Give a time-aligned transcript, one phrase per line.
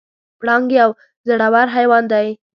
[0.39, 0.89] پړانګ یو
[1.27, 2.27] زړور حیوان دی.